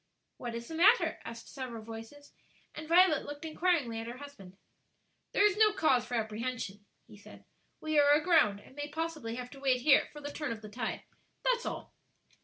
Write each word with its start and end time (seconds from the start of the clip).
"What 0.37 0.55
is 0.55 0.67
the 0.67 0.73
matter?" 0.73 1.19
asked 1.25 1.47
several 1.53 1.83
voices, 1.83 2.33
and 2.73 2.87
Violet 2.87 3.23
looked 3.23 3.45
inquiringly 3.45 3.99
at 3.99 4.07
her 4.07 4.17
husband. 4.17 4.57
"There 5.31 5.45
is 5.45 5.55
no 5.57 5.73
cause 5.73 6.07
for 6.07 6.15
apprehension," 6.15 6.83
he 7.05 7.15
said; 7.15 7.45
"we 7.79 7.99
are 7.99 8.09
aground, 8.09 8.59
and 8.61 8.75
may 8.75 8.87
possibly 8.87 9.35
have 9.35 9.51
to 9.51 9.59
wait 9.59 9.81
here 9.81 10.09
for 10.11 10.19
the 10.19 10.31
turn 10.31 10.51
of 10.51 10.63
the 10.63 10.69
tide; 10.69 11.03
that's 11.43 11.67
all." 11.67 11.93